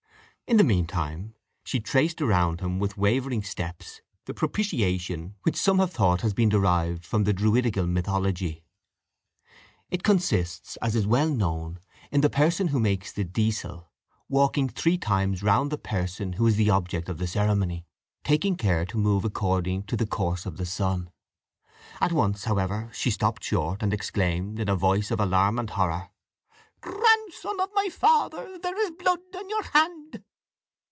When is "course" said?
20.05-20.45